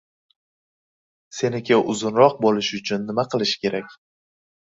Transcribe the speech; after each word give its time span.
Seniki 1.39 1.77
uzunroq 1.93 2.39
boʻlishi 2.47 2.79
uchun 2.81 3.05
nima 3.11 3.27
qilish 3.35 3.55
kerak? 3.67 3.93